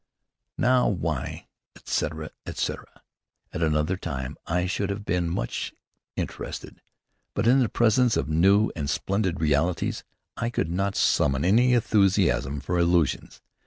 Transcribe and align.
Now, 0.57 0.87
why 0.89 1.45
etc., 1.75 2.31
etc. 2.47 2.87
At 3.53 3.61
another 3.61 3.95
time 3.97 4.35
I 4.47 4.65
should 4.65 4.89
have 4.89 5.05
been 5.05 5.29
much 5.29 5.75
interested; 6.15 6.81
but 7.35 7.45
in 7.45 7.59
the 7.59 7.69
presence 7.69 8.17
of 8.17 8.27
new 8.27 8.71
and 8.75 8.89
splendid 8.89 9.39
realities 9.39 10.03
I 10.35 10.49
could 10.49 10.71
not 10.71 10.95
summon 10.95 11.45
any 11.45 11.73
enthusiasm 11.75 12.61
for 12.61 12.79
illusions. 12.79 13.43